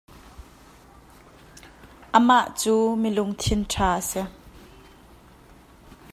Amah 2.17 2.45
cu 2.59 2.73
mi 3.01 3.09
lungthin 3.15 3.61
ṭha 3.71 3.87
a 3.99 4.01
si. 4.09 4.21